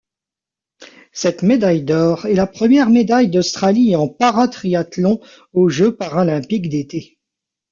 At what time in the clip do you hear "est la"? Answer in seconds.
2.25-2.47